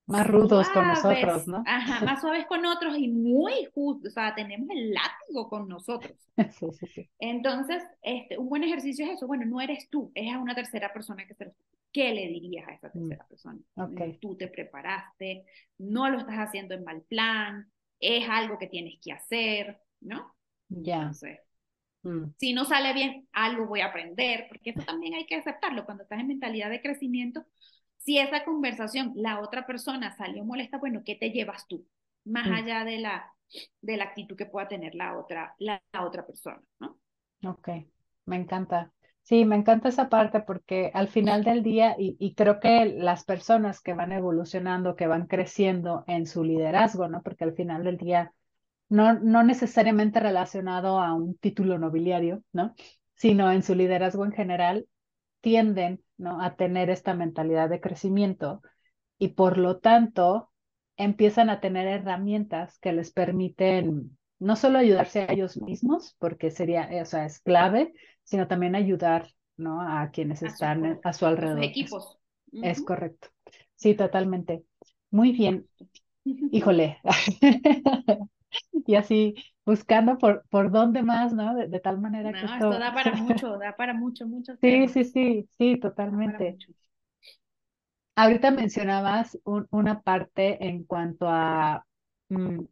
[0.07, 1.63] más rudos con nosotros, ¿no?
[1.67, 6.13] Ajá, más suaves con otros y muy justos, o sea, tenemos el látigo con nosotros.
[6.59, 7.11] Sí, sí, sí.
[7.21, 10.93] Entonces, este, un buen ejercicio es eso, bueno, no eres tú, es a una tercera
[10.93, 11.53] persona que se lo...
[11.93, 13.61] ¿Qué le dirías a esa mm, tercera persona?
[13.77, 14.19] Okay.
[14.21, 15.45] Tú te preparaste,
[15.79, 20.35] no lo estás haciendo en mal plan, es algo que tienes que hacer, ¿no?
[20.69, 20.97] Ya.
[20.97, 21.39] Entonces,
[22.05, 22.35] Mm.
[22.39, 25.85] Si no sale bien, algo voy a aprender, porque eso también hay que aceptarlo.
[25.85, 27.45] Cuando estás en mentalidad de crecimiento,
[28.05, 31.87] si esa conversación, la otra persona salió molesta, bueno, ¿qué te llevas tú?
[32.25, 32.53] Más mm.
[32.53, 33.33] allá de la,
[33.81, 36.99] de la actitud que pueda tener la otra, la, otra persona, ¿no?
[37.47, 37.69] Ok,
[38.27, 38.93] me encanta.
[39.23, 43.25] Sí, me encanta esa parte porque al final del día, y, y, creo que las
[43.25, 47.23] personas que van evolucionando, que van creciendo en su liderazgo, ¿no?
[47.23, 48.35] Porque al final del día
[48.91, 52.75] no, no necesariamente relacionado a un título nobiliario, ¿no?
[53.15, 54.87] Sino en su liderazgo en general,
[55.41, 56.41] tienden ¿no?
[56.43, 58.63] a tener esta mentalidad de crecimiento
[59.19, 60.51] y por lo tanto
[60.97, 66.89] empiezan a tener herramientas que les permiten no solo ayudarse a ellos mismos, porque sería,
[67.01, 69.81] o sea, es clave, sino también ayudar ¿no?
[69.81, 71.65] a quienes están a su alrededor.
[71.65, 72.19] equipos.
[72.53, 73.29] Es correcto.
[73.75, 74.65] Sí, totalmente.
[75.11, 75.67] Muy bien.
[76.25, 76.99] Híjole.
[78.87, 81.55] y así buscando por, por dónde más, ¿no?
[81.55, 82.55] De, tal manera que esto...
[82.55, 82.71] esto...
[82.71, 84.55] da para mucho, da para mucho, mucho.
[84.61, 86.59] Sí, sí, sí, sí, totalmente.
[88.17, 91.85] Ahorita mencionabas una parte en cuanto a...
[92.29, 92.65] Mm,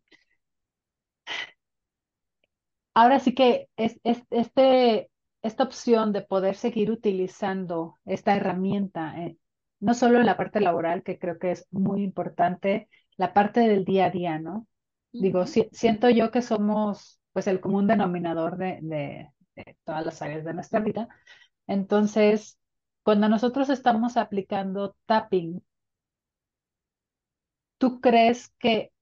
[2.94, 5.10] ahora sí que es, es, este,
[5.42, 9.36] esta opción de poder seguir utilizando esta herramienta, eh,
[9.80, 13.84] no solo en la parte laboral, que creo que es muy importante, la parte del
[13.84, 14.68] día a día, ¿no?
[15.12, 19.32] Digo, siento yo que somos pues el común denominador de, de,
[19.84, 21.08] todas las áreas de nuestra vida.
[21.66, 22.58] Entonces,
[23.02, 25.62] cuando nosotros estamos aplicando tapping,
[27.78, 28.92] ¿tú crees que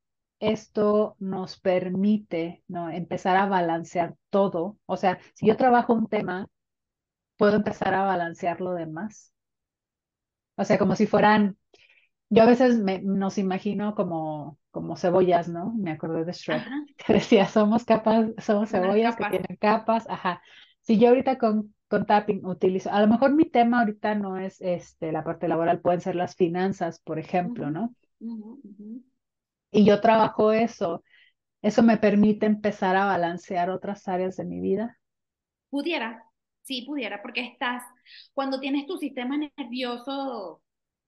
[0.41, 2.91] esto nos permite ¿no?
[2.91, 4.79] empezar a balancear todo?
[4.87, 6.49] O sea, si yo trabajo un tema,
[7.37, 9.33] ¿puedo empezar a balancear lo demás?
[10.57, 11.59] O sea, como si fueran,
[12.31, 15.73] yo a veces me, nos imagino como como cebollas, ¿no?
[15.75, 16.63] Me acordé de Shrek,
[16.97, 20.43] que decía, somos capas, somos cebollas que tienen capas, ajá.
[20.81, 24.61] Si yo ahorita con, con tapping utilizo, a lo mejor mi tema ahorita no es
[24.61, 27.95] este, la parte laboral, pueden ser las finanzas, por ejemplo, ¿no?
[29.73, 31.05] Y yo trabajo eso,
[31.63, 34.99] eso me permite empezar a balancear otras áreas de mi vida.
[35.69, 36.25] Pudiera,
[36.63, 37.83] sí, pudiera, porque estás,
[38.33, 40.63] cuando tienes tu sistema nervioso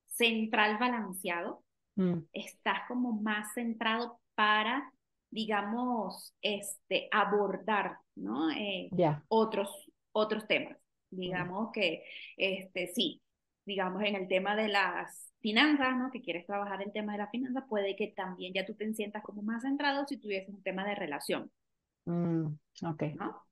[0.08, 1.64] central balanceado,
[1.96, 2.18] mm.
[2.32, 4.92] estás como más centrado para,
[5.30, 8.50] digamos, este, abordar, ¿no?
[8.50, 8.90] Eh,
[9.28, 9.70] otros,
[10.12, 10.76] otros temas.
[11.10, 12.04] Digamos que,
[12.36, 13.20] este, sí,
[13.66, 16.10] digamos en el tema de las finanzas, ¿no?
[16.10, 19.22] Que quieres trabajar el tema de la finanza, puede que también ya tú te sientas
[19.22, 21.50] como más centrado si tuvieses un tema de relación.
[22.06, 22.46] Mm,
[22.84, 23.02] ok.
[23.16, 23.42] ¿No?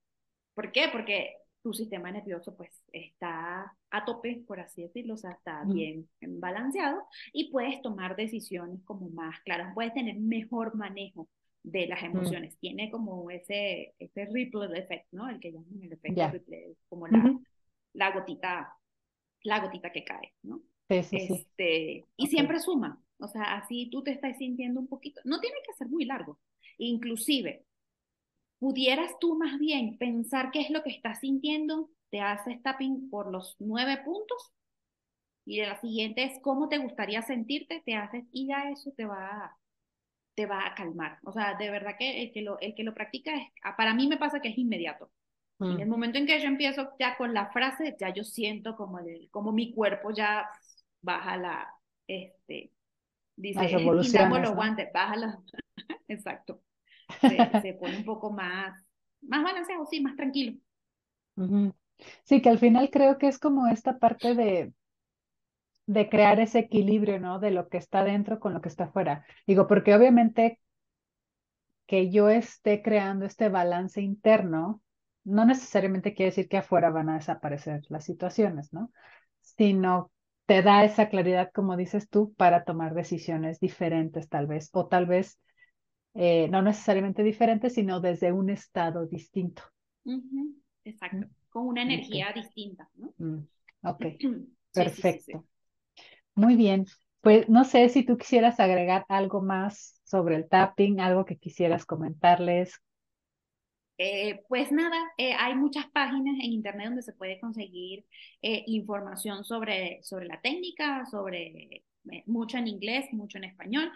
[0.55, 0.89] ¿Por qué?
[0.91, 6.09] Porque tu sistema nervioso pues está a tope, por así decirlo, o sea, está bien
[6.21, 11.29] balanceado y puedes tomar decisiones como más claras, puedes tener mejor manejo
[11.63, 12.57] de las emociones.
[12.59, 15.29] Tiene como ese, ese ripple effect, ¿no?
[15.29, 17.39] El que llaman el efecto ripple, como la,
[17.93, 18.75] la gotita,
[19.43, 20.63] la gotita que cae, ¿no?
[20.89, 25.21] Sí, sí, este, Y siempre suma, o sea, así tú te estás sintiendo un poquito,
[25.25, 26.41] no tiene que ser muy largo,
[26.79, 27.65] inclusive,
[28.61, 33.33] pudieras tú más bien pensar qué es lo que estás sintiendo, te haces tapping por
[33.33, 34.53] los nueve puntos
[35.47, 39.27] y la siguiente es cómo te gustaría sentirte, te haces y ya eso te va
[39.27, 39.59] a,
[40.37, 41.19] te va a calmar.
[41.25, 44.07] O sea, de verdad que el que lo, el que lo practica, es, para mí
[44.07, 45.11] me pasa que es inmediato.
[45.59, 45.91] En el mm.
[45.91, 49.53] momento en que yo empiezo ya con la frase, ya yo siento como, el, como
[49.53, 50.49] mi cuerpo ya
[51.03, 51.75] baja la,
[52.07, 52.73] este,
[53.37, 53.67] dice,
[54.03, 55.39] quitamos los guantes, baja la,
[56.09, 56.63] exacto.
[57.63, 58.85] Se, pone un poco más,
[59.23, 60.59] más balanceado, sí, más tranquilo.
[62.25, 64.73] Sí, que al final creo que es como esta parte de,
[65.87, 67.39] de crear ese equilibrio, ¿no?
[67.39, 69.25] De lo que está dentro con lo que está afuera.
[69.47, 70.61] Digo, porque obviamente
[71.87, 74.81] que yo esté creando este balance interno,
[75.25, 78.93] no necesariamente quiere decir que afuera van a desaparecer las situaciones, ¿no?
[79.41, 80.13] Sino
[80.47, 85.07] te da esa claridad, como dices tú, para tomar decisiones diferentes tal vez, o tal
[85.07, 85.41] vez
[86.15, 89.63] eh, no necesariamente diferentes, sino desde un estado distinto.
[90.85, 93.13] Exacto, con una energía distinta, ¿no?
[93.19, 93.47] Mm,
[93.83, 94.05] ok,
[94.73, 95.47] perfecto.
[96.35, 96.87] Muy bien,
[97.21, 101.85] pues no sé si tú quisieras agregar algo más sobre el tapping, algo que quisieras
[101.85, 102.81] comentarles,
[104.03, 108.07] eh, pues nada, eh, hay muchas páginas en internet donde se puede conseguir
[108.41, 111.85] eh, información sobre, sobre la técnica, sobre
[112.27, 113.91] mucho en inglés, mucho en español,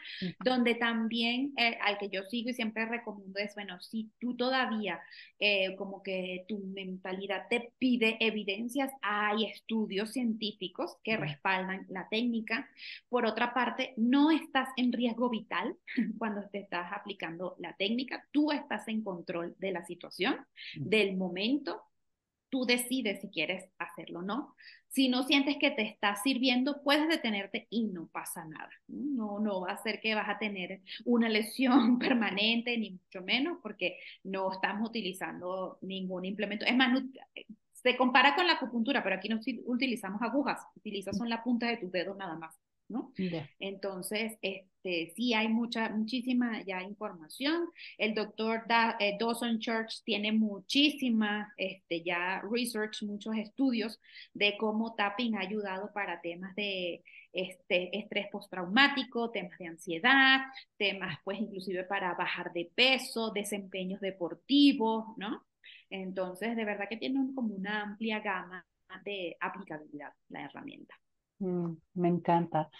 [0.44, 5.00] donde también eh, al que yo sigo y siempre recomiendo es, bueno, si tú todavía
[5.38, 12.68] eh, como que tu mentalidad te pide evidencias, hay estudios científicos que respaldan la técnica.
[13.08, 15.76] Por otra parte, no estás en riesgo vital
[16.18, 20.36] cuando te estás aplicando la técnica, tú estás en control de la situación,
[20.74, 21.82] del momento,
[22.54, 24.54] tú decides si quieres hacerlo o no.
[24.86, 28.70] Si no sientes que te está sirviendo, puedes detenerte y no pasa nada.
[28.86, 33.58] No, no va a ser que vas a tener una lesión permanente, ni mucho menos,
[33.60, 36.64] porque no estamos utilizando ningún implemento.
[36.64, 37.02] Es más,
[37.72, 41.78] se compara con la acupuntura, pero aquí no utilizamos agujas, utilizas son la punta de
[41.78, 42.56] tus dedos nada más.
[42.88, 43.12] ¿no?
[43.58, 44.38] Entonces,
[44.84, 47.70] este, sí hay mucha, muchísima ya información.
[47.98, 48.64] El doctor
[49.00, 54.00] eh, Dawson Church tiene muchísima este, ya research, muchos estudios
[54.34, 60.40] de cómo tapping ha ayudado para temas de este, estrés postraumático, temas de ansiedad,
[60.76, 65.44] temas pues inclusive para bajar de peso, desempeños deportivos, ¿no?
[65.90, 68.66] Entonces, de verdad que tiene como una amplia gama
[69.04, 70.94] de aplicabilidad la herramienta.
[71.44, 72.70] Mm, me encanta.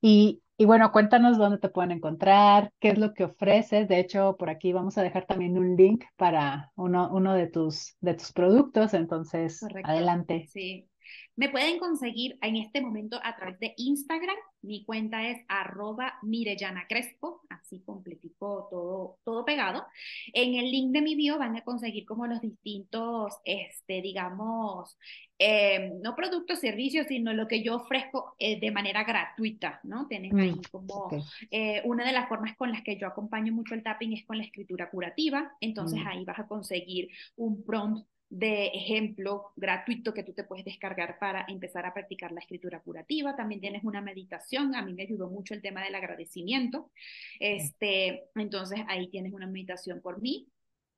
[0.00, 3.88] Y, y, bueno, cuéntanos dónde te pueden encontrar, qué es lo que ofreces.
[3.88, 7.96] De hecho, por aquí vamos a dejar también un link para uno, uno de, tus,
[8.00, 8.94] de tus productos.
[8.94, 10.48] Entonces, adelante.
[10.52, 10.88] Sí.
[11.36, 14.36] Me pueden conseguir en este momento a través de Instagram.
[14.62, 19.84] Mi cuenta es arroba Mirellana Crespo, así completico todo, todo pegado.
[20.32, 24.96] En el link de mi bio van a conseguir como los distintos, este, digamos,
[25.38, 30.06] eh, no productos, servicios, sino lo que yo ofrezco eh, de manera gratuita, ¿no?
[30.06, 31.10] Tienen ahí mm, como
[31.50, 34.38] eh, una de las formas con las que yo acompaño mucho el tapping es con
[34.38, 35.52] la escritura curativa.
[35.60, 36.06] Entonces mm.
[36.06, 41.44] ahí vas a conseguir un prompt de ejemplo gratuito que tú te puedes descargar para
[41.46, 43.36] empezar a practicar la escritura curativa.
[43.36, 44.74] También tienes una meditación.
[44.74, 46.90] A mí me ayudó mucho el tema del agradecimiento.
[47.38, 50.48] Este, entonces ahí tienes una meditación por mí.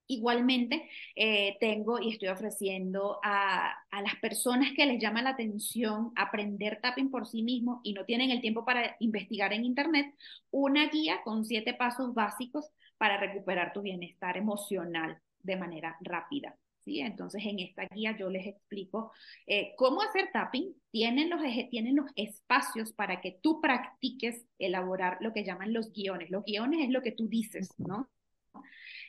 [0.07, 6.13] Igualmente, eh, tengo y estoy ofreciendo a, a, las personas que les llama la atención
[6.17, 10.15] aprender tapping por sí mismo y no tienen el tiempo para investigar en Internet,
[10.51, 16.57] una guía con siete pasos básicos para recuperar tu bienestar emocional de manera rápida.
[16.87, 19.12] Entonces, en esta guía yo les explico
[19.47, 20.74] eh, cómo hacer tapping.
[20.91, 26.30] Tienen los, tienen los espacios para que tú practiques elaborar lo que llaman los guiones.
[26.30, 28.09] Los guiones es lo que tú dices, ¿no?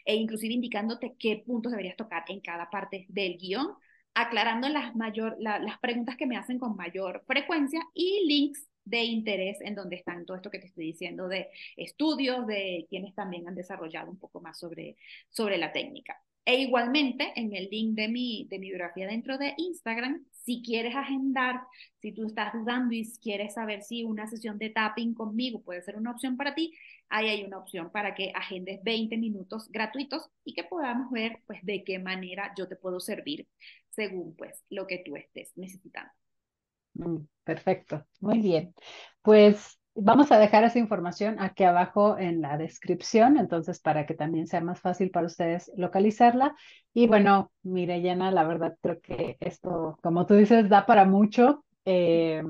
[0.06, 3.74] E inclusive indicándote qué puntos deberías tocar en cada parte del guion,
[4.14, 9.60] aclarando las, mayor, las preguntas que me hacen con mayor frecuencia y links de interés
[9.62, 13.56] en donde están todo esto que te estoy diciendo de estudios, de quienes también han
[13.56, 14.96] desarrollado un poco más sobre,
[15.30, 16.22] sobre la técnica.
[16.48, 20.96] E igualmente, en el link de mi, de mi biografía dentro de Instagram, si quieres
[20.96, 21.60] agendar,
[22.00, 25.98] si tú estás dudando y quieres saber si una sesión de tapping conmigo puede ser
[25.98, 26.74] una opción para ti,
[27.10, 31.60] ahí hay una opción para que agendes 20 minutos gratuitos y que podamos ver pues
[31.64, 33.46] de qué manera yo te puedo servir
[33.90, 36.14] según pues lo que tú estés necesitando.
[36.94, 38.74] Mm, perfecto, muy bien.
[39.22, 44.46] Pues Vamos a dejar esa información aquí abajo en la descripción, entonces para que también
[44.46, 46.56] sea más fácil para ustedes localizarla.
[46.94, 51.66] Y bueno, mire, Yana, la verdad creo que esto, como tú dices, da para mucho.
[51.86, 52.44] Eh,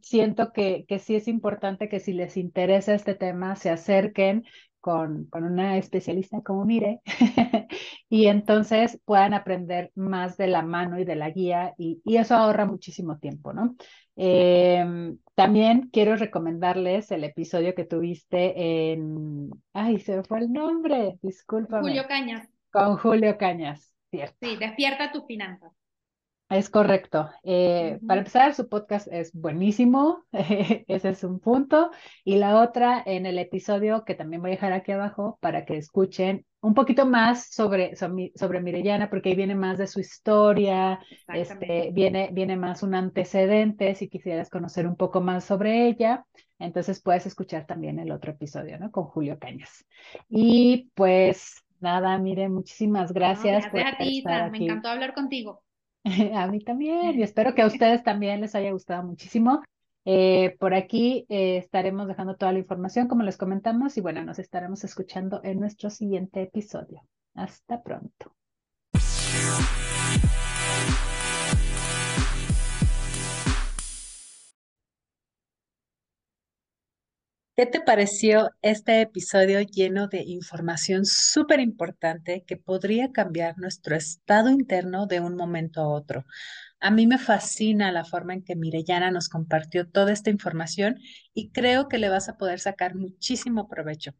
[0.00, 4.44] siento que, que sí es importante que si les interesa este tema, se acerquen
[4.80, 7.00] con, con una especialista como Mire
[8.08, 12.34] y entonces puedan aprender más de la mano y de la guía y, y eso
[12.34, 13.76] ahorra muchísimo tiempo, ¿no?
[14.16, 19.50] Eh, también quiero recomendarles el episodio que tuviste en...
[19.72, 21.82] Ay, se me fue el nombre, discúlpame.
[21.82, 22.48] Julio Cañas.
[22.72, 24.36] Con Julio Cañas, cierto.
[24.42, 25.72] Sí, despierta tus finanzas.
[26.48, 27.28] Es correcto.
[27.42, 31.90] Eh, para empezar, su podcast es buenísimo, ese es un punto.
[32.24, 35.76] Y la otra, en el episodio que también voy a dejar aquí abajo para que
[35.76, 41.90] escuchen un poquito más sobre, sobre, Mirellana, porque ahí viene más de su historia, este,
[41.92, 46.24] viene, viene más un antecedente, si quisieras conocer un poco más sobre ella.
[46.58, 48.90] Entonces puedes escuchar también el otro episodio, ¿no?
[48.90, 49.84] Con Julio Cañas.
[50.28, 53.70] Y pues nada, mire, muchísimas gracias.
[53.70, 55.62] gracias a ti, me encantó hablar contigo.
[56.34, 59.62] A mí también, y espero que a ustedes también les haya gustado muchísimo.
[60.10, 64.38] Eh, por aquí eh, estaremos dejando toda la información, como les comentamos, y bueno, nos
[64.38, 67.02] estaremos escuchando en nuestro siguiente episodio.
[67.34, 68.34] Hasta pronto.
[77.54, 84.48] ¿Qué te pareció este episodio lleno de información súper importante que podría cambiar nuestro estado
[84.48, 86.24] interno de un momento a otro?
[86.80, 90.98] A mí me fascina la forma en que Mirellana nos compartió toda esta información
[91.34, 94.12] y creo que le vas a poder sacar muchísimo provecho.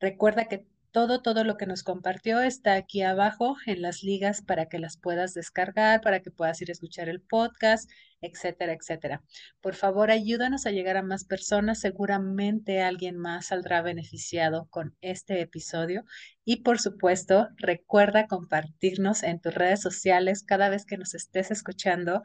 [0.00, 4.66] Recuerda que todo, todo lo que nos compartió está aquí abajo en las ligas para
[4.66, 7.90] que las puedas descargar, para que puedas ir a escuchar el podcast,
[8.20, 9.20] etcétera, etcétera.
[9.60, 11.80] Por favor, ayúdanos a llegar a más personas.
[11.80, 16.04] Seguramente alguien más saldrá beneficiado con este episodio.
[16.44, 22.22] Y por supuesto, recuerda compartirnos en tus redes sociales cada vez que nos estés escuchando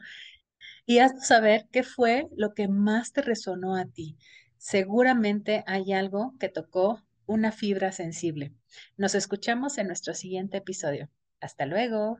[0.86, 4.16] y haznos saber qué fue lo que más te resonó a ti.
[4.58, 8.52] Seguramente hay algo que tocó una fibra sensible.
[8.96, 11.08] Nos escuchamos en nuestro siguiente episodio.
[11.40, 12.18] Hasta luego.